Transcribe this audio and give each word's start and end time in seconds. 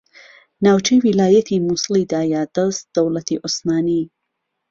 ناوچەی 0.65 0.99
ویلایەتی 1.05 1.63
موسڵی 1.67 2.09
دایە 2.13 2.41
دەست 2.55 2.83
دەوڵەتی 2.95 3.41
عوسمانی 3.43 4.03